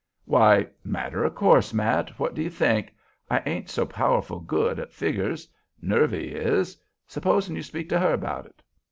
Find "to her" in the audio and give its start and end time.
7.89-8.17